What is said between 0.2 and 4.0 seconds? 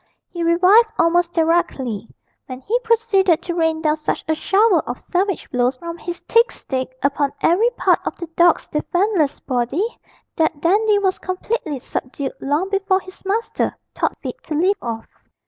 He revived almost directly, when he proceeded to rain down